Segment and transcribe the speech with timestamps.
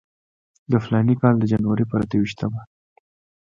[0.71, 2.61] د فلاني کال د جنورۍ پر اته ویشتمه.